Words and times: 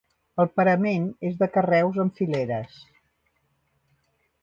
El 0.43 0.47
parament 0.59 1.05
és 1.29 1.37
de 1.43 1.49
carreus 1.57 2.01
en 2.07 2.11
fileres. 2.21 2.83